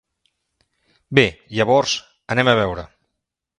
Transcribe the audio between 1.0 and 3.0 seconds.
Bé, llavors, anem a veure.